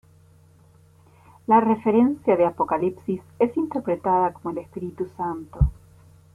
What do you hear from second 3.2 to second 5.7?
es interpretada como el Espíritu Santo.